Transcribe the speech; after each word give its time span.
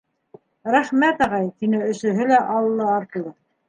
-Рәхмәт, 0.75 1.23
ағай!- 1.27 1.53
тине 1.61 1.85
өсөһө 1.93 2.29
лә 2.35 2.43
аллы-артлы. 2.59 3.41